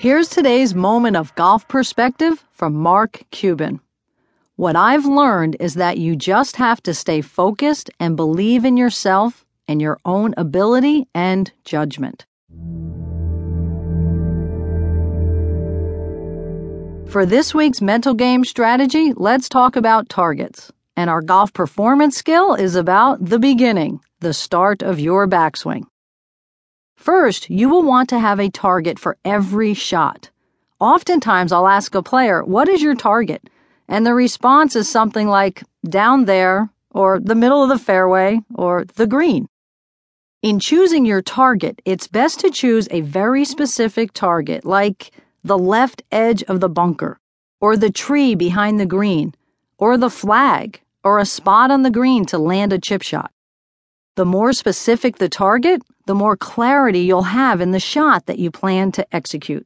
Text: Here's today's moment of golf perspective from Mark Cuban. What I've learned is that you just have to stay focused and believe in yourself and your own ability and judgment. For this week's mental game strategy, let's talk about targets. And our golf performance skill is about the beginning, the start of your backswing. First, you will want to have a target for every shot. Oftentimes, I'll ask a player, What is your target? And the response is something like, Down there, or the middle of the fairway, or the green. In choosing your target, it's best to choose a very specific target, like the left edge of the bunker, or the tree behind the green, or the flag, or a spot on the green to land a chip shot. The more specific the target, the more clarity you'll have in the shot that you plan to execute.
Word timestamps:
Here's 0.00 0.28
today's 0.28 0.76
moment 0.76 1.16
of 1.16 1.34
golf 1.34 1.66
perspective 1.66 2.44
from 2.52 2.72
Mark 2.72 3.24
Cuban. 3.32 3.80
What 4.54 4.76
I've 4.76 5.04
learned 5.04 5.56
is 5.58 5.74
that 5.74 5.98
you 5.98 6.14
just 6.14 6.54
have 6.54 6.80
to 6.84 6.94
stay 6.94 7.20
focused 7.20 7.90
and 7.98 8.14
believe 8.14 8.64
in 8.64 8.76
yourself 8.76 9.44
and 9.66 9.82
your 9.82 9.98
own 10.04 10.34
ability 10.36 11.08
and 11.16 11.50
judgment. 11.64 12.26
For 17.10 17.26
this 17.26 17.52
week's 17.52 17.82
mental 17.82 18.14
game 18.14 18.44
strategy, 18.44 19.12
let's 19.16 19.48
talk 19.48 19.74
about 19.74 20.08
targets. 20.08 20.70
And 20.96 21.10
our 21.10 21.22
golf 21.22 21.52
performance 21.52 22.16
skill 22.16 22.54
is 22.54 22.76
about 22.76 23.24
the 23.24 23.40
beginning, 23.40 23.98
the 24.20 24.32
start 24.32 24.80
of 24.80 25.00
your 25.00 25.26
backswing. 25.26 25.86
First, 26.98 27.48
you 27.48 27.68
will 27.68 27.84
want 27.84 28.08
to 28.08 28.18
have 28.18 28.40
a 28.40 28.50
target 28.50 28.98
for 28.98 29.16
every 29.24 29.72
shot. 29.72 30.30
Oftentimes, 30.80 31.52
I'll 31.52 31.68
ask 31.68 31.94
a 31.94 32.02
player, 32.02 32.44
What 32.44 32.68
is 32.68 32.82
your 32.82 32.96
target? 32.96 33.48
And 33.86 34.04
the 34.04 34.14
response 34.14 34.74
is 34.74 34.88
something 34.88 35.28
like, 35.28 35.62
Down 35.88 36.24
there, 36.24 36.70
or 36.90 37.20
the 37.20 37.36
middle 37.36 37.62
of 37.62 37.68
the 37.68 37.78
fairway, 37.78 38.40
or 38.52 38.84
the 38.96 39.06
green. 39.06 39.48
In 40.42 40.58
choosing 40.58 41.06
your 41.06 41.22
target, 41.22 41.80
it's 41.84 42.08
best 42.08 42.40
to 42.40 42.50
choose 42.50 42.88
a 42.90 43.02
very 43.02 43.44
specific 43.44 44.12
target, 44.12 44.64
like 44.64 45.12
the 45.44 45.56
left 45.56 46.02
edge 46.10 46.42
of 46.42 46.58
the 46.58 46.68
bunker, 46.68 47.20
or 47.60 47.76
the 47.76 47.92
tree 47.92 48.34
behind 48.34 48.80
the 48.80 48.86
green, 48.86 49.36
or 49.78 49.96
the 49.96 50.10
flag, 50.10 50.80
or 51.04 51.20
a 51.20 51.24
spot 51.24 51.70
on 51.70 51.84
the 51.84 51.92
green 51.92 52.26
to 52.26 52.38
land 52.38 52.72
a 52.72 52.78
chip 52.78 53.02
shot. 53.02 53.30
The 54.18 54.24
more 54.24 54.52
specific 54.52 55.18
the 55.18 55.28
target, 55.28 55.80
the 56.06 56.14
more 56.16 56.36
clarity 56.36 57.02
you'll 57.02 57.22
have 57.22 57.60
in 57.60 57.70
the 57.70 57.78
shot 57.78 58.26
that 58.26 58.40
you 58.40 58.50
plan 58.50 58.90
to 58.98 59.06
execute. 59.14 59.64